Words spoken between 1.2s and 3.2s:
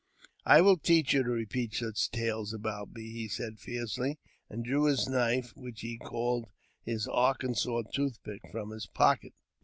to repeat such tales about me,"